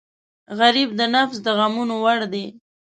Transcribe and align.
غریب 0.59 0.89
د 0.99 1.01
نفس 1.15 1.37
د 1.45 1.47
غمونو 1.57 1.95
وړ 2.03 2.19
دی 2.33 2.45